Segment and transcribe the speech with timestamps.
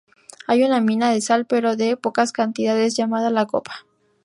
[0.47, 3.85] Hay una mina de sal pero de muy pocas cantidades, llamada "La Copa".